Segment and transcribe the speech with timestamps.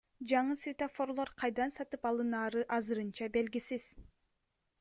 [0.29, 3.91] Жаңы светофорлор кайдан сатып алынаары азырынча белгисиз.